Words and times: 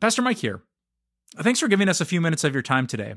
Pastor 0.00 0.22
Mike 0.22 0.38
here. 0.38 0.62
Thanks 1.36 1.60
for 1.60 1.68
giving 1.68 1.88
us 1.88 2.00
a 2.00 2.06
few 2.06 2.20
minutes 2.20 2.42
of 2.42 2.54
your 2.54 2.62
time 2.62 2.86
today. 2.86 3.14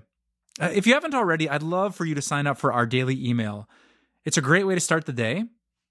Uh, 0.59 0.69
if 0.73 0.85
you 0.85 0.93
haven't 0.93 1.15
already, 1.15 1.49
I'd 1.49 1.63
love 1.63 1.95
for 1.95 2.05
you 2.05 2.13
to 2.13 2.21
sign 2.21 2.45
up 2.45 2.57
for 2.57 2.73
our 2.73 2.85
daily 2.85 3.25
email. 3.25 3.69
It's 4.25 4.37
a 4.37 4.41
great 4.41 4.65
way 4.65 4.75
to 4.75 4.81
start 4.81 5.05
the 5.05 5.13
day. 5.13 5.45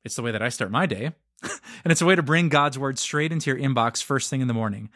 It's 0.04 0.16
the 0.16 0.22
way 0.22 0.30
that 0.30 0.42
I 0.42 0.50
start 0.50 0.70
my 0.70 0.86
day. 0.86 1.12
and 1.42 1.90
it's 1.90 2.02
a 2.02 2.06
way 2.06 2.14
to 2.14 2.22
bring 2.22 2.48
God's 2.48 2.78
word 2.78 2.98
straight 2.98 3.32
into 3.32 3.50
your 3.50 3.58
inbox 3.58 4.02
first 4.02 4.30
thing 4.30 4.40
in 4.40 4.48
the 4.48 4.54
morning. 4.54 4.90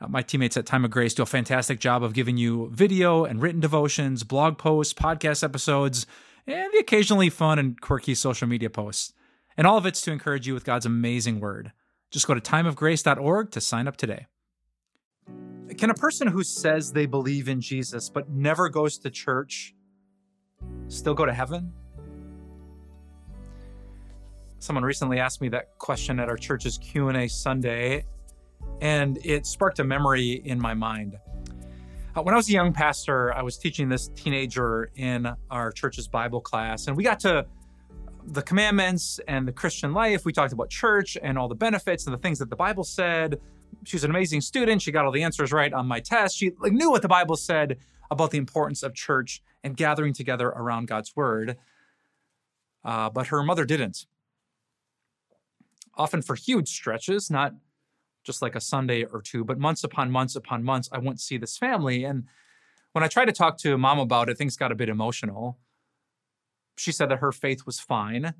Uh, 0.00 0.08
my 0.08 0.22
teammates 0.22 0.56
at 0.56 0.66
Time 0.66 0.84
of 0.84 0.90
Grace 0.90 1.14
do 1.14 1.22
a 1.22 1.26
fantastic 1.26 1.80
job 1.80 2.04
of 2.04 2.12
giving 2.12 2.36
you 2.36 2.70
video 2.72 3.24
and 3.24 3.42
written 3.42 3.60
devotions, 3.60 4.22
blog 4.22 4.58
posts, 4.58 4.94
podcast 4.94 5.42
episodes, 5.42 6.06
and 6.46 6.72
the 6.72 6.78
occasionally 6.78 7.30
fun 7.30 7.58
and 7.58 7.80
quirky 7.80 8.14
social 8.14 8.46
media 8.46 8.70
posts. 8.70 9.12
And 9.56 9.66
all 9.66 9.78
of 9.78 9.86
it's 9.86 10.02
to 10.02 10.12
encourage 10.12 10.46
you 10.46 10.54
with 10.54 10.64
God's 10.64 10.86
amazing 10.86 11.40
word. 11.40 11.72
Just 12.10 12.26
go 12.26 12.34
to 12.34 12.40
timeofgrace.org 12.40 13.50
to 13.50 13.60
sign 13.60 13.88
up 13.88 13.96
today. 13.96 14.26
Can 15.78 15.90
a 15.90 15.94
person 15.94 16.26
who 16.26 16.42
says 16.42 16.92
they 16.92 17.06
believe 17.06 17.48
in 17.48 17.60
Jesus 17.60 18.10
but 18.10 18.28
never 18.28 18.68
goes 18.68 18.98
to 18.98 19.10
church 19.10 19.76
still 20.88 21.14
go 21.14 21.24
to 21.24 21.32
heaven? 21.32 21.72
Someone 24.58 24.82
recently 24.82 25.20
asked 25.20 25.40
me 25.40 25.48
that 25.50 25.78
question 25.78 26.18
at 26.18 26.28
our 26.28 26.36
church's 26.36 26.78
Q&A 26.78 27.28
Sunday, 27.28 28.04
and 28.80 29.24
it 29.24 29.46
sparked 29.46 29.78
a 29.78 29.84
memory 29.84 30.42
in 30.44 30.60
my 30.60 30.74
mind. 30.74 31.16
Uh, 32.16 32.22
when 32.22 32.34
I 32.34 32.36
was 32.36 32.48
a 32.48 32.52
young 32.52 32.72
pastor, 32.72 33.32
I 33.32 33.42
was 33.42 33.56
teaching 33.56 33.88
this 33.88 34.08
teenager 34.16 34.90
in 34.96 35.32
our 35.48 35.70
church's 35.70 36.08
Bible 36.08 36.40
class, 36.40 36.88
and 36.88 36.96
we 36.96 37.04
got 37.04 37.20
to 37.20 37.46
the 38.26 38.42
commandments 38.42 39.20
and 39.28 39.46
the 39.46 39.52
Christian 39.52 39.92
life. 39.94 40.24
We 40.24 40.32
talked 40.32 40.52
about 40.52 40.70
church 40.70 41.16
and 41.22 41.38
all 41.38 41.46
the 41.46 41.54
benefits 41.54 42.06
and 42.06 42.12
the 42.12 42.18
things 42.18 42.40
that 42.40 42.50
the 42.50 42.56
Bible 42.56 42.82
said. 42.82 43.40
She 43.84 43.96
was 43.96 44.04
an 44.04 44.10
amazing 44.10 44.40
student. 44.40 44.82
She 44.82 44.92
got 44.92 45.04
all 45.04 45.12
the 45.12 45.22
answers 45.22 45.52
right 45.52 45.72
on 45.72 45.86
my 45.86 46.00
test. 46.00 46.36
She 46.36 46.52
like, 46.58 46.72
knew 46.72 46.90
what 46.90 47.02
the 47.02 47.08
Bible 47.08 47.36
said 47.36 47.78
about 48.10 48.30
the 48.30 48.38
importance 48.38 48.82
of 48.82 48.94
church 48.94 49.42
and 49.62 49.76
gathering 49.76 50.12
together 50.12 50.48
around 50.48 50.88
God's 50.88 51.14
word. 51.14 51.56
Uh, 52.84 53.10
but 53.10 53.28
her 53.28 53.42
mother 53.42 53.64
didn't. 53.64 54.06
Often 55.96 56.22
for 56.22 56.34
huge 56.34 56.68
stretches, 56.68 57.30
not 57.30 57.54
just 58.24 58.42
like 58.42 58.54
a 58.54 58.60
Sunday 58.60 59.04
or 59.04 59.20
two, 59.20 59.44
but 59.44 59.58
months 59.58 59.84
upon 59.84 60.10
months 60.10 60.36
upon 60.36 60.62
months, 60.62 60.88
I 60.92 60.98
wouldn't 60.98 61.20
see 61.20 61.38
this 61.38 61.56
family. 61.56 62.04
And 62.04 62.24
when 62.92 63.02
I 63.02 63.08
tried 63.08 63.26
to 63.26 63.32
talk 63.32 63.58
to 63.58 63.76
mom 63.78 63.98
about 63.98 64.28
it, 64.28 64.38
things 64.38 64.56
got 64.56 64.72
a 64.72 64.76
bit 64.76 64.88
emotional. 64.88 65.58
She 66.76 66.92
said 66.92 67.08
that 67.10 67.18
her 67.18 67.32
faith 67.32 67.66
was 67.66 67.80
fine. 67.80 68.34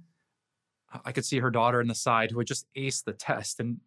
I 1.04 1.12
could 1.12 1.24
see 1.24 1.40
her 1.40 1.50
daughter 1.50 1.80
in 1.80 1.88
the 1.88 1.94
side 1.94 2.30
who 2.30 2.38
had 2.38 2.46
just 2.46 2.66
aced 2.76 3.04
the 3.04 3.12
test 3.12 3.60
and 3.60 3.78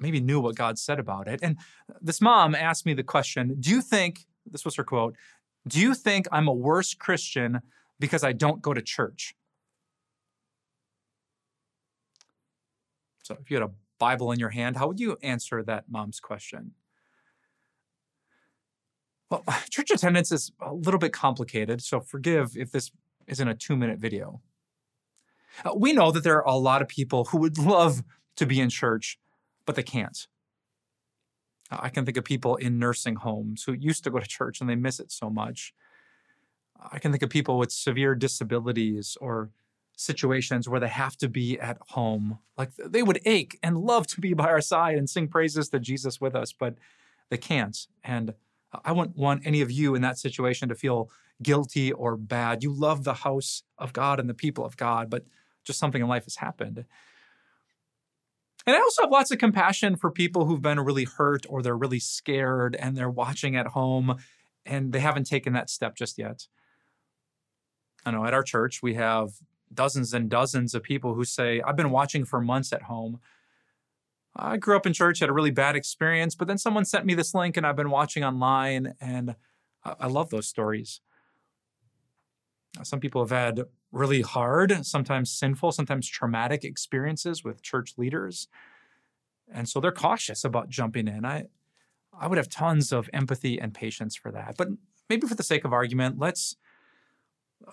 maybe 0.00 0.20
knew 0.20 0.40
what 0.40 0.56
God 0.56 0.78
said 0.78 0.98
about 0.98 1.28
it. 1.28 1.40
And 1.42 1.56
this 2.00 2.20
mom 2.20 2.54
asked 2.54 2.86
me 2.86 2.94
the 2.94 3.02
question 3.02 3.56
Do 3.60 3.70
you 3.70 3.82
think, 3.82 4.26
this 4.50 4.64
was 4.64 4.74
her 4.76 4.84
quote, 4.84 5.14
do 5.68 5.78
you 5.78 5.94
think 5.94 6.26
I'm 6.32 6.48
a 6.48 6.52
worse 6.52 6.94
Christian 6.94 7.60
because 7.98 8.24
I 8.24 8.32
don't 8.32 8.62
go 8.62 8.72
to 8.72 8.80
church? 8.80 9.34
So 13.22 13.36
if 13.40 13.50
you 13.50 13.56
had 13.58 13.64
a 13.64 13.70
Bible 13.98 14.32
in 14.32 14.40
your 14.40 14.48
hand, 14.48 14.76
how 14.76 14.88
would 14.88 14.98
you 14.98 15.18
answer 15.22 15.62
that 15.62 15.84
mom's 15.88 16.18
question? 16.18 16.72
Well, 19.30 19.44
church 19.70 19.90
attendance 19.90 20.32
is 20.32 20.52
a 20.60 20.74
little 20.74 20.98
bit 20.98 21.12
complicated, 21.12 21.82
so 21.82 22.00
forgive 22.00 22.56
if 22.56 22.72
this 22.72 22.90
isn't 23.26 23.46
a 23.46 23.54
two 23.54 23.76
minute 23.76 23.98
video. 23.98 24.40
Uh, 25.64 25.72
we 25.76 25.92
know 25.92 26.10
that 26.10 26.24
there 26.24 26.36
are 26.36 26.48
a 26.48 26.56
lot 26.56 26.82
of 26.82 26.88
people 26.88 27.26
who 27.26 27.38
would 27.38 27.58
love 27.76 28.02
to 28.36 28.46
be 28.46 28.60
in 28.60 28.70
church, 28.70 29.18
but 29.70 29.76
they 29.76 29.84
can't. 29.84 30.26
I 31.70 31.90
can 31.90 32.04
think 32.04 32.16
of 32.16 32.24
people 32.24 32.56
in 32.56 32.80
nursing 32.80 33.14
homes 33.14 33.62
who 33.62 33.72
used 33.72 34.02
to 34.02 34.10
go 34.10 34.18
to 34.18 34.26
church 34.26 34.60
and 34.60 34.68
they 34.68 34.74
miss 34.74 34.98
it 34.98 35.12
so 35.12 35.30
much. 35.30 35.72
I 36.90 36.98
can 36.98 37.12
think 37.12 37.22
of 37.22 37.30
people 37.30 37.56
with 37.56 37.70
severe 37.70 38.16
disabilities 38.16 39.16
or 39.20 39.50
situations 39.94 40.68
where 40.68 40.80
they 40.80 40.88
have 40.88 41.16
to 41.18 41.28
be 41.28 41.56
at 41.60 41.78
home. 41.90 42.40
Like 42.58 42.74
they 42.74 43.04
would 43.04 43.20
ache 43.24 43.60
and 43.62 43.78
love 43.78 44.08
to 44.08 44.20
be 44.20 44.34
by 44.34 44.48
our 44.48 44.60
side 44.60 44.98
and 44.98 45.08
sing 45.08 45.28
praises 45.28 45.68
to 45.68 45.78
Jesus 45.78 46.20
with 46.20 46.34
us, 46.34 46.52
but 46.52 46.74
they 47.28 47.36
can't. 47.36 47.86
And 48.02 48.34
I 48.84 48.90
wouldn't 48.90 49.16
want 49.16 49.46
any 49.46 49.60
of 49.60 49.70
you 49.70 49.94
in 49.94 50.02
that 50.02 50.18
situation 50.18 50.68
to 50.70 50.74
feel 50.74 51.10
guilty 51.40 51.92
or 51.92 52.16
bad. 52.16 52.64
You 52.64 52.72
love 52.72 53.04
the 53.04 53.14
house 53.14 53.62
of 53.78 53.92
God 53.92 54.18
and 54.18 54.28
the 54.28 54.34
people 54.34 54.64
of 54.64 54.76
God, 54.76 55.08
but 55.10 55.26
just 55.62 55.78
something 55.78 56.02
in 56.02 56.08
life 56.08 56.24
has 56.24 56.36
happened. 56.36 56.86
And 58.70 58.76
I 58.76 58.82
also 58.82 59.02
have 59.02 59.10
lots 59.10 59.32
of 59.32 59.38
compassion 59.38 59.96
for 59.96 60.12
people 60.12 60.46
who've 60.46 60.62
been 60.62 60.78
really 60.78 61.02
hurt 61.02 61.44
or 61.48 61.60
they're 61.60 61.76
really 61.76 61.98
scared 61.98 62.76
and 62.76 62.96
they're 62.96 63.10
watching 63.10 63.56
at 63.56 63.66
home 63.66 64.14
and 64.64 64.92
they 64.92 65.00
haven't 65.00 65.24
taken 65.24 65.54
that 65.54 65.68
step 65.68 65.96
just 65.96 66.16
yet. 66.18 66.46
I 68.06 68.12
know 68.12 68.24
at 68.24 68.32
our 68.32 68.44
church, 68.44 68.80
we 68.80 68.94
have 68.94 69.30
dozens 69.74 70.14
and 70.14 70.30
dozens 70.30 70.72
of 70.72 70.84
people 70.84 71.14
who 71.14 71.24
say, 71.24 71.60
I've 71.60 71.74
been 71.74 71.90
watching 71.90 72.24
for 72.24 72.40
months 72.40 72.72
at 72.72 72.82
home. 72.82 73.18
I 74.36 74.56
grew 74.56 74.76
up 74.76 74.86
in 74.86 74.92
church, 74.92 75.18
had 75.18 75.30
a 75.30 75.32
really 75.32 75.50
bad 75.50 75.74
experience, 75.74 76.36
but 76.36 76.46
then 76.46 76.56
someone 76.56 76.84
sent 76.84 77.04
me 77.06 77.14
this 77.14 77.34
link 77.34 77.56
and 77.56 77.66
I've 77.66 77.74
been 77.74 77.90
watching 77.90 78.22
online, 78.22 78.94
and 79.00 79.34
I 79.84 80.06
love 80.06 80.30
those 80.30 80.46
stories. 80.46 81.00
Some 82.84 83.00
people 83.00 83.20
have 83.20 83.30
had 83.30 83.64
really 83.92 84.22
hard, 84.22 84.86
sometimes 84.86 85.30
sinful, 85.30 85.72
sometimes 85.72 86.08
traumatic 86.08 86.64
experiences 86.64 87.42
with 87.44 87.62
church 87.62 87.94
leaders. 87.96 88.48
And 89.52 89.68
so 89.68 89.80
they're 89.80 89.92
cautious 89.92 90.44
about 90.44 90.68
jumping 90.68 91.08
in. 91.08 91.24
I, 91.24 91.46
I 92.18 92.28
would 92.28 92.38
have 92.38 92.48
tons 92.48 92.92
of 92.92 93.10
empathy 93.12 93.60
and 93.60 93.74
patience 93.74 94.14
for 94.14 94.30
that. 94.32 94.54
But 94.56 94.68
maybe 95.08 95.26
for 95.26 95.34
the 95.34 95.42
sake 95.42 95.64
of 95.64 95.72
argument, 95.72 96.18
let's 96.18 96.56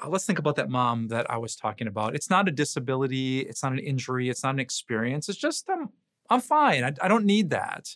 uh, 0.03 0.09
let's 0.09 0.25
think 0.25 0.39
about 0.39 0.55
that 0.57 0.69
mom 0.69 1.07
that 1.07 1.29
I 1.31 1.37
was 1.37 1.55
talking 1.55 1.87
about. 1.87 2.15
It's 2.15 2.29
not 2.29 2.47
a 2.47 2.51
disability, 2.51 3.39
it's 3.39 3.63
not 3.63 3.71
an 3.71 3.79
injury, 3.79 4.29
it's 4.29 4.43
not 4.43 4.55
an 4.55 4.59
experience. 4.59 5.29
It's 5.29 5.37
just 5.37 5.69
I'm 5.69 5.89
I'm 6.29 6.41
fine. 6.41 6.83
I, 6.83 6.93
I 7.01 7.07
don't 7.07 7.25
need 7.25 7.51
that. 7.51 7.95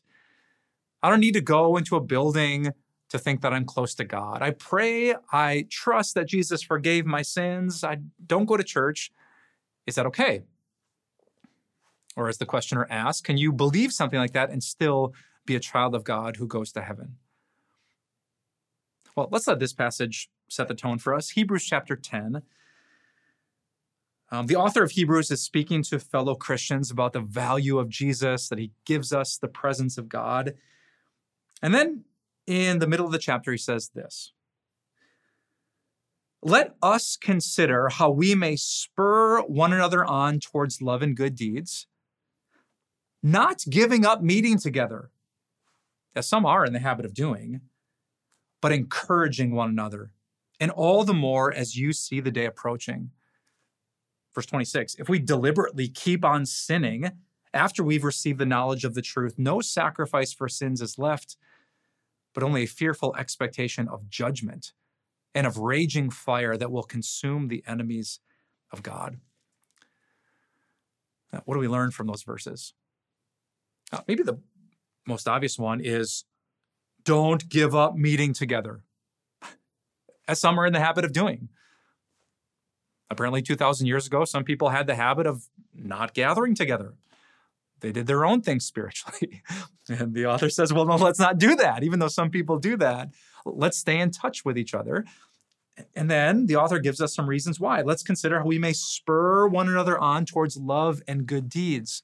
I 1.03 1.09
don't 1.09 1.20
need 1.20 1.34
to 1.34 1.42
go 1.42 1.78
into 1.78 1.96
a 1.96 2.02
building 2.02 2.72
to 3.12 3.20
think 3.20 3.42
that 3.42 3.54
I'm 3.54 3.66
close 3.66 3.94
to 3.96 4.06
God. 4.06 4.42
I 4.42 4.52
pray, 4.52 5.14
I 5.34 5.68
trust 5.70 6.16
that 6.16 6.28
Jesus 6.28 6.62
forgave 6.64 7.06
my 7.06 7.22
sins. 7.22 7.84
I 7.84 7.98
don't 8.26 8.46
go 8.46 8.56
to 8.56 8.64
church. 8.64 9.12
Is 9.86 9.96
that 9.96 10.06
okay? 10.08 10.44
Or 12.16 12.30
as 12.30 12.38
the 12.38 12.46
questioner 12.46 12.88
asks, 12.90 13.22
can 13.22 13.38
you 13.38 13.52
believe 13.52 13.92
something 13.92 14.18
like 14.18 14.32
that 14.32 14.50
and 14.50 14.64
still 14.64 15.14
be 15.46 15.56
a 15.56 15.60
child 15.60 15.94
of 15.94 16.06
God 16.06 16.38
who 16.38 16.48
goes 16.48 16.72
to 16.72 16.82
heaven? 16.82 17.18
Well, 19.16 19.28
let's 19.30 19.48
let 19.48 19.60
this 19.60 19.74
passage 19.74 20.30
set 20.48 20.70
the 20.70 20.74
tone 20.74 20.98
for 20.98 21.14
us. 21.14 21.32
Hebrews 21.32 21.66
chapter 21.66 21.98
10. 21.98 22.44
Um, 24.32 24.48
the 24.48 24.56
author 24.56 24.84
of 24.84 24.92
Hebrews 24.92 25.32
is 25.32 25.42
speaking 25.42 25.84
to 25.84 26.00
fellow 26.00 26.36
Christians 26.36 26.92
about 26.92 27.12
the 27.12 27.20
value 27.20 27.78
of 27.78 27.90
Jesus, 27.90 28.48
that 28.48 28.60
he 28.60 28.72
gives 28.86 29.12
us 29.12 29.38
the 29.38 29.50
presence 29.50 29.98
of 29.98 30.08
God. 30.08 30.54
And 31.62 31.76
then 31.76 32.06
in 32.47 32.79
the 32.79 32.88
middle 32.88 33.06
of 33.06 33.12
the 33.12 33.19
chapter, 33.19 33.52
he 33.52 33.57
says 33.57 33.90
this 33.94 34.34
Let 36.41 36.75
us 36.81 37.18
consider 37.19 37.90
how 37.90 38.09
we 38.09 38.35
may 38.35 38.56
spur 38.56 39.41
one 39.41 39.74
another 39.74 40.06
on 40.06 40.40
towards 40.40 40.81
love 40.81 41.02
and 41.02 41.16
good 41.16 41.35
deeds, 41.35 41.88
not 43.22 43.63
giving 43.69 44.06
up 44.06 44.22
meeting 44.22 44.57
together, 44.57 45.12
as 46.16 46.28
some 46.28 46.46
are 46.46 46.66
in 46.66 46.74
the 46.74 46.79
habit 46.79 47.06
of 47.06 47.13
doing, 47.13 47.62
but 48.62 48.72
encouraging 48.72 49.52
one 49.52 49.69
another 49.69 50.12
and 50.62 50.72
all 50.72 51.03
the 51.03 51.13
more 51.13 51.52
as 51.52 51.75
you 51.75 51.91
see 51.91 52.19
the 52.19 52.31
day 52.31 52.46
approaching. 52.46 53.09
Verse 54.34 54.46
26 54.46 54.96
If 55.00 55.09
we 55.09 55.19
deliberately 55.19 55.90
keep 55.90 56.23
on 56.23 56.46
sinning 56.46 57.12
after 57.53 57.84
we've 57.84 58.06
received 58.06 58.40
the 58.40 58.46
knowledge 58.46 58.85
of 58.85 58.94
the 58.94 59.02
truth, 59.02 59.34
no 59.38 59.59
sacrifice 59.59 60.31
for 60.31 60.47
sins 60.47 60.79
is 60.79 60.97
left, 60.97 61.35
but 62.34 62.44
only 62.44 62.64
a 62.64 62.68
fearful 62.68 63.16
expectation 63.18 63.88
of 63.88 64.10
judgment 64.10 64.74
and 65.34 65.48
of 65.48 65.58
raging 65.58 66.10
fire 66.10 66.58
that 66.58 66.72
will 66.72 66.84
consume 66.84 67.48
the 67.48 67.64
enemies 67.68 68.20
of 68.72 68.84
God. 68.84 69.18
Now, 71.32 71.42
what 71.46 71.56
do 71.56 71.60
we 71.60 71.68
learn 71.68 71.92
from 71.92 72.08
those 72.08 72.24
verses? 72.24 72.74
Uh, 73.92 74.02
maybe 74.08 74.24
the 74.24 74.40
most 75.08 75.28
obvious 75.28 75.58
one 75.58 75.82
is 75.82 76.26
don't 77.04 77.48
give 77.50 77.76
up 77.76 77.96
meeting 77.96 78.34
together 78.34 78.84
as 80.28 80.40
some 80.40 80.60
are 80.60 80.66
in 80.66 80.74
the 80.74 80.80
habit 80.80 81.06
of 81.06 81.14
doing. 81.14 81.50
Apparently, 83.10 83.42
2,000 83.42 83.88
years 83.88 84.08
ago, 84.08 84.24
some 84.24 84.46
people 84.46 84.70
had 84.70 84.88
the 84.88 84.96
habit 84.96 85.28
of 85.28 85.50
not 85.74 86.14
gathering 86.14 86.56
together. 86.56 86.94
They 87.82 87.92
did 87.92 88.08
their 88.08 88.26
own 88.26 88.42
thing 88.42 88.60
spiritually. 88.60 89.42
and 89.90 90.14
the 90.14 90.26
author 90.26 90.50
says, 90.50 90.72
well, 90.72 90.86
no, 90.86 90.96
let's 90.96 91.20
not 91.20 91.38
do 91.38 91.56
that. 91.56 91.84
Even 91.84 92.00
though 92.00 92.08
some 92.08 92.30
people 92.30 92.58
do 92.58 92.78
that, 92.78 93.10
let's 93.46 93.78
stay 93.78 94.00
in 94.00 94.12
touch 94.12 94.46
with 94.46 94.58
each 94.58 94.74
other. 94.74 95.06
And 95.96 96.10
then 96.10 96.46
the 96.46 96.58
author 96.58 96.80
gives 96.80 97.02
us 97.02 97.14
some 97.14 97.28
reasons 97.28 97.60
why. 97.60 97.82
Let's 97.82 98.04
consider 98.04 98.40
how 98.40 98.46
we 98.46 98.60
may 98.60 98.74
spur 98.74 99.48
one 99.48 99.68
another 99.68 99.98
on 99.98 100.26
towards 100.26 100.58
love 100.58 101.02
and 101.08 101.26
good 101.26 101.50
deeds. 101.50 102.04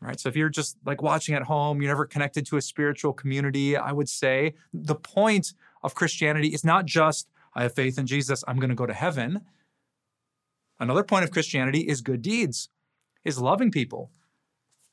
Right? 0.00 0.18
So 0.18 0.28
if 0.28 0.36
you're 0.36 0.48
just 0.48 0.76
like 0.84 1.02
watching 1.02 1.34
at 1.34 1.44
home, 1.44 1.80
you're 1.80 1.90
never 1.90 2.06
connected 2.06 2.46
to 2.46 2.56
a 2.56 2.62
spiritual 2.62 3.12
community, 3.12 3.76
I 3.76 3.92
would 3.92 4.08
say 4.08 4.54
the 4.72 4.96
point 4.96 5.54
of 5.82 5.94
Christianity 5.94 6.48
is 6.48 6.64
not 6.64 6.86
just 6.86 7.28
I 7.54 7.62
have 7.62 7.74
faith 7.74 7.98
in 7.98 8.06
Jesus, 8.06 8.42
I'm 8.48 8.56
going 8.56 8.70
to 8.70 8.74
go 8.74 8.86
to 8.86 8.94
heaven. 8.94 9.42
Another 10.80 11.04
point 11.04 11.24
of 11.24 11.30
Christianity 11.30 11.80
is 11.80 12.00
good 12.00 12.22
deeds, 12.22 12.68
is 13.24 13.38
loving 13.38 13.70
people, 13.70 14.10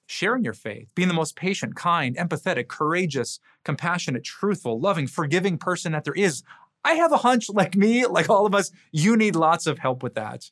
sharing 0.10 0.44
your 0.44 0.54
faith, 0.54 0.88
being 0.96 1.08
the 1.08 1.14
most 1.14 1.36
patient, 1.36 1.76
kind, 1.76 2.18
empathetic, 2.18 2.68
courageous, 2.68 3.40
compassionate, 3.64 4.24
truthful, 4.24 4.80
loving, 4.80 5.06
forgiving 5.06 5.56
person 5.56 5.92
that 5.92 6.04
there 6.04 6.16
is. 6.16 6.42
I 6.84 6.94
have 6.94 7.12
a 7.12 7.18
hunch, 7.18 7.48
like 7.48 7.76
me, 7.76 8.08
like 8.08 8.28
all 8.28 8.48
of 8.48 8.56
us, 8.56 8.72
you 8.92 9.16
need 9.16 9.36
lots 9.36 9.68
of 9.68 9.78
help 9.78 10.02
with 10.02 10.16
that. 10.16 10.50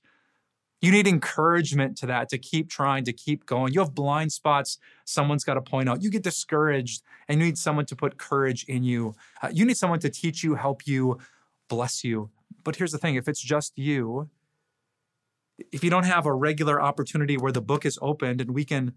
You 0.80 0.92
need 0.92 1.08
encouragement 1.08 1.98
to 1.98 2.06
that, 2.06 2.30
to 2.30 2.38
keep 2.38 2.70
trying, 2.70 3.04
to 3.06 3.14
keep 3.14 3.48
going. 3.48 3.74
You 3.74 3.80
have 3.80 3.96
blind 3.96 4.32
spots 4.32 4.78
someone's 5.06 5.44
got 5.44 5.56
to 5.56 5.62
point 5.62 5.90
out. 5.90 6.04
You 6.04 6.12
get 6.12 6.22
discouraged 6.22 7.02
and 7.28 7.40
you 7.40 7.48
need 7.48 7.58
someone 7.58 7.88
to 7.88 7.96
put 7.96 8.20
courage 8.20 8.64
in 8.66 8.84
you. 8.84 9.16
Uh, 9.42 9.50
you 9.52 9.66
need 9.66 9.78
someone 9.78 10.00
to 10.02 10.10
teach 10.10 10.44
you, 10.44 10.54
help 10.54 10.86
you, 10.86 11.18
bless 11.68 12.04
you. 12.04 12.30
But 12.64 12.76
here's 12.76 12.92
the 12.92 13.00
thing 13.00 13.16
if 13.16 13.28
it's 13.28 13.42
just 13.42 13.76
you, 13.76 14.30
if 15.72 15.84
you 15.84 15.90
don't 15.90 16.06
have 16.06 16.28
a 16.28 16.34
regular 16.34 16.80
opportunity 16.80 17.38
where 17.38 17.52
the 17.52 17.62
book 17.62 17.88
is 17.88 17.98
opened 18.04 18.40
and 18.40 18.52
we 18.52 18.64
can 18.64 18.94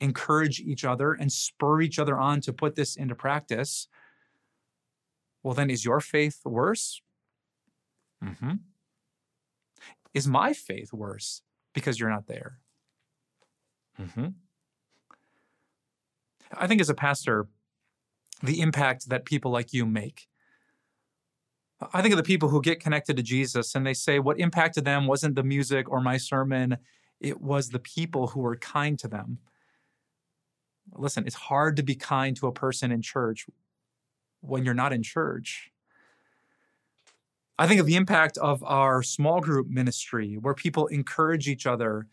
encourage 0.00 0.60
each 0.60 0.84
other 0.84 1.12
and 1.12 1.30
spur 1.30 1.80
each 1.80 1.98
other 1.98 2.18
on 2.18 2.40
to 2.42 2.52
put 2.52 2.74
this 2.74 2.96
into 2.96 3.14
practice, 3.14 3.88
well, 5.42 5.54
then 5.54 5.70
is 5.70 5.84
your 5.84 6.00
faith 6.00 6.40
worse? 6.44 7.00
Mm-hmm. 8.24 8.54
Is 10.12 10.26
my 10.26 10.52
faith 10.52 10.92
worse 10.92 11.42
because 11.72 12.00
you're 12.00 12.10
not 12.10 12.26
there? 12.26 12.58
Mm-hmm. 14.00 14.28
I 16.52 16.66
think 16.66 16.80
as 16.80 16.90
a 16.90 16.94
pastor, 16.94 17.46
the 18.42 18.60
impact 18.60 19.08
that 19.08 19.24
people 19.24 19.50
like 19.50 19.72
you 19.72 19.86
make 19.86 20.28
I 21.92 22.02
think 22.02 22.12
of 22.12 22.18
the 22.18 22.22
people 22.22 22.50
who 22.50 22.60
get 22.60 22.80
connected 22.80 23.16
to 23.16 23.22
Jesus 23.22 23.74
and 23.74 23.86
they 23.86 23.94
say 23.94 24.18
what 24.18 24.38
impacted 24.38 24.84
them 24.84 25.06
wasn't 25.06 25.34
the 25.34 25.42
music 25.42 25.90
or 25.90 26.00
my 26.00 26.18
sermon, 26.18 26.76
it 27.20 27.40
was 27.40 27.70
the 27.70 27.78
people 27.78 28.28
who 28.28 28.40
were 28.40 28.56
kind 28.56 28.98
to 28.98 29.08
them. 29.08 29.38
Listen, 30.94 31.26
it's 31.26 31.36
hard 31.36 31.76
to 31.76 31.82
be 31.82 31.94
kind 31.94 32.36
to 32.36 32.46
a 32.46 32.52
person 32.52 32.92
in 32.92 33.02
church 33.02 33.46
when 34.40 34.64
you're 34.64 34.74
not 34.74 34.92
in 34.92 35.02
church. 35.02 35.70
I 37.58 37.66
think 37.66 37.80
of 37.80 37.86
the 37.86 37.96
impact 37.96 38.38
of 38.38 38.64
our 38.64 39.02
small 39.02 39.40
group 39.40 39.68
ministry 39.68 40.36
where 40.40 40.54
people 40.54 40.86
encourage 40.86 41.48
each 41.48 41.66
other 41.66 42.06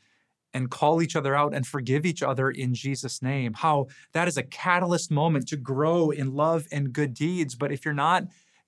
and 0.54 0.70
call 0.70 1.02
each 1.02 1.16
other 1.16 1.36
out 1.36 1.54
and 1.54 1.66
forgive 1.66 2.06
each 2.06 2.22
other 2.22 2.50
in 2.50 2.74
Jesus' 2.74 3.22
name. 3.22 3.54
How 3.54 3.88
that 4.14 4.28
is 4.28 4.38
a 4.38 4.44
catalyst 4.44 5.12
moment 5.12 5.48
to 5.50 5.58
grow 5.58 6.10
in 6.10 6.34
love 6.34 6.68
and 6.72 6.92
good 6.92 7.14
deeds. 7.14 7.56
But 7.56 7.72
if 7.72 7.86
you're 7.86 7.94
not 7.94 8.26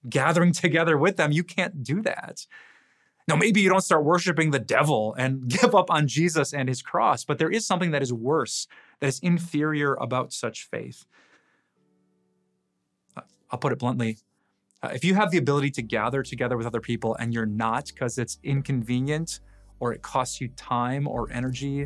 gathering 0.07 0.53
together 0.53 0.97
with 0.97 1.17
them. 1.17 1.31
You 1.31 1.43
can't 1.43 1.83
do 1.83 2.01
that. 2.03 2.45
Now, 3.29 3.35
maybe 3.35 3.61
you 3.61 3.69
don't 3.69 3.81
start 3.81 4.03
worshiping 4.03 4.49
the 4.49 4.59
devil 4.59 5.13
and 5.15 5.47
give 5.61 5.75
up 5.75 5.91
on 5.91 6.07
Jesus 6.07 6.51
and 6.51 6.67
his 6.67 6.81
cross, 6.81 7.23
but 7.23 7.37
there 7.37 7.51
is 7.51 7.65
something 7.65 7.91
that 7.91 8.01
is 8.01 8.11
worse, 8.11 8.67
that 8.99 9.07
is 9.07 9.19
inferior 9.19 9.93
about 10.01 10.33
such 10.33 10.67
faith. 10.67 11.05
Uh, 13.15 13.21
I'll 13.51 13.59
put 13.59 13.71
it 13.71 13.77
bluntly. 13.77 14.17
Uh, 14.81 14.89
if 14.95 15.05
you 15.05 15.13
have 15.13 15.29
the 15.29 15.37
ability 15.37 15.69
to 15.69 15.83
gather 15.83 16.23
together 16.23 16.57
with 16.57 16.65
other 16.65 16.81
people 16.81 17.15
and 17.19 17.31
you're 17.31 17.45
not 17.45 17.85
because 17.85 18.17
it's 18.17 18.39
inconvenient 18.43 19.41
or 19.79 19.93
it 19.93 20.01
costs 20.01 20.41
you 20.41 20.47
time 20.47 21.07
or 21.07 21.31
energy, 21.31 21.85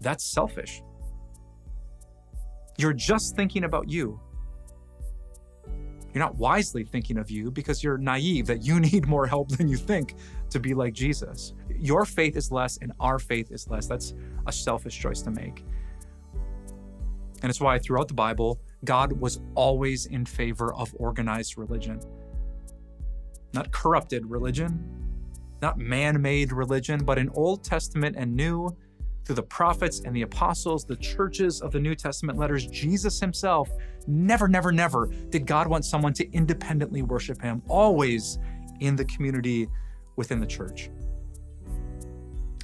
that's 0.00 0.24
selfish. 0.24 0.80
You're 2.78 2.92
just 2.92 3.34
thinking 3.34 3.64
about 3.64 3.90
you. 3.90 4.20
You're 6.12 6.22
not 6.22 6.36
wisely 6.36 6.84
thinking 6.84 7.16
of 7.18 7.30
you 7.30 7.50
because 7.50 7.82
you're 7.82 7.98
naive 7.98 8.46
that 8.46 8.64
you 8.64 8.80
need 8.92 9.06
more 9.06 9.26
help 9.26 9.48
than 9.50 9.68
you 9.68 9.76
think 9.76 10.14
to 10.50 10.60
be 10.60 10.74
like 10.74 10.92
Jesus. 10.92 11.54
Your 11.78 12.04
faith 12.04 12.36
is 12.36 12.52
less 12.52 12.78
and 12.78 12.92
our 13.00 13.18
faith 13.18 13.50
is 13.50 13.68
less. 13.68 13.86
That's 13.86 14.14
a 14.46 14.52
selfish 14.52 14.98
choice 14.98 15.22
to 15.22 15.30
make. 15.30 15.64
And 17.42 17.50
it's 17.50 17.60
why 17.60 17.78
throughout 17.78 18.08
the 18.08 18.14
Bible, 18.14 18.60
God 18.84 19.12
was 19.12 19.40
always 19.54 20.06
in 20.06 20.24
favor 20.24 20.72
of 20.74 20.94
organized 20.96 21.58
religion. 21.58 22.00
Not 23.52 23.72
corrupted 23.72 24.24
religion, 24.26 25.02
not 25.60 25.78
man 25.78 26.20
made 26.20 26.52
religion, 26.52 27.04
but 27.04 27.18
in 27.18 27.28
Old 27.30 27.64
Testament 27.64 28.16
and 28.18 28.34
New, 28.34 28.76
through 29.24 29.36
the 29.36 29.42
prophets 29.42 30.02
and 30.04 30.14
the 30.14 30.22
apostles, 30.22 30.84
the 30.84 30.96
churches 30.96 31.60
of 31.60 31.72
the 31.72 31.80
New 31.80 31.94
Testament 31.94 32.38
letters, 32.38 32.66
Jesus 32.66 33.20
himself, 33.20 33.70
never, 34.06 34.48
never, 34.48 34.72
never 34.72 35.06
did 35.30 35.46
God 35.46 35.68
want 35.68 35.84
someone 35.84 36.12
to 36.14 36.30
independently 36.32 37.02
worship 37.02 37.40
him, 37.40 37.62
always 37.68 38.38
in 38.80 38.96
the 38.96 39.04
community 39.04 39.68
within 40.16 40.40
the 40.40 40.46
church. 40.46 40.90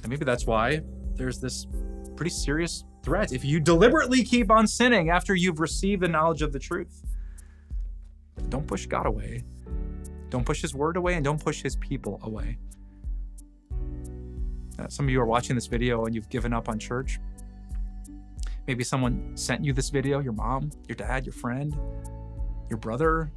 And 0.01 0.09
maybe 0.09 0.25
that's 0.25 0.45
why 0.45 0.81
there's 1.15 1.39
this 1.39 1.67
pretty 2.15 2.31
serious 2.31 2.83
threat 3.03 3.31
if 3.31 3.45
you 3.45 3.59
deliberately 3.59 4.23
keep 4.23 4.51
on 4.51 4.67
sinning 4.67 5.09
after 5.09 5.35
you've 5.35 5.59
received 5.59 6.01
the 6.01 6.07
knowledge 6.07 6.41
of 6.41 6.51
the 6.51 6.59
truth. 6.59 7.03
Don't 8.49 8.67
push 8.67 8.85
God 8.85 9.05
away. 9.05 9.43
Don't 10.29 10.45
push 10.45 10.61
his 10.61 10.73
word 10.75 10.97
away 10.97 11.15
and 11.15 11.23
don't 11.23 11.41
push 11.41 11.61
his 11.61 11.75
people 11.77 12.19
away. 12.23 12.57
Uh, 14.79 14.87
some 14.87 15.05
of 15.05 15.09
you 15.09 15.19
are 15.19 15.25
watching 15.25 15.55
this 15.55 15.67
video 15.67 16.05
and 16.05 16.15
you've 16.15 16.29
given 16.29 16.53
up 16.53 16.69
on 16.69 16.79
church. 16.79 17.19
Maybe 18.67 18.83
someone 18.83 19.35
sent 19.35 19.65
you 19.65 19.73
this 19.73 19.89
video, 19.89 20.19
your 20.19 20.33
mom, 20.33 20.71
your 20.87 20.95
dad, 20.95 21.25
your 21.25 21.33
friend, 21.33 21.75
your 22.69 22.77
brother, 22.77 23.31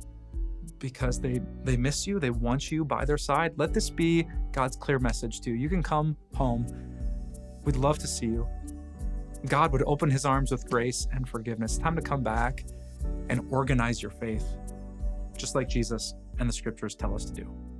because 0.78 1.20
they 1.20 1.40
they 1.64 1.76
miss 1.76 2.06
you, 2.06 2.20
they 2.20 2.30
want 2.30 2.70
you 2.70 2.84
by 2.84 3.04
their 3.04 3.16
side. 3.18 3.52
Let 3.56 3.72
this 3.72 3.88
be 3.88 4.26
God's 4.52 4.76
clear 4.76 4.98
message 4.98 5.40
to 5.40 5.50
you. 5.50 5.56
You 5.56 5.68
can 5.68 5.82
come 5.82 6.16
home. 6.34 6.66
We'd 7.64 7.76
love 7.76 7.98
to 8.00 8.06
see 8.06 8.26
you. 8.26 8.46
God 9.46 9.72
would 9.72 9.82
open 9.86 10.10
his 10.10 10.24
arms 10.24 10.52
with 10.52 10.68
grace 10.68 11.08
and 11.12 11.28
forgiveness. 11.28 11.78
Time 11.78 11.96
to 11.96 12.02
come 12.02 12.22
back 12.22 12.64
and 13.28 13.40
organize 13.50 14.02
your 14.02 14.10
faith, 14.10 14.44
just 15.36 15.54
like 15.54 15.68
Jesus 15.68 16.14
and 16.38 16.48
the 16.48 16.52
scriptures 16.52 16.94
tell 16.94 17.14
us 17.14 17.24
to 17.24 17.32
do. 17.32 17.71